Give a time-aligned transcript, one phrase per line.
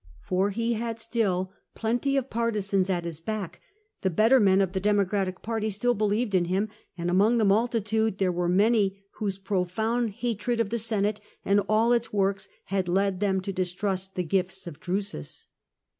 [0.23, 3.61] For he had still plenty of partisans at his back:
[4.01, 8.17] the better men of the Democratic party still believed in him, and among the multitude
[8.17, 13.19] there were many whose profound hatred for the Senate and all its works had led
[13.19, 15.45] them to distrust the gifts of Drusus.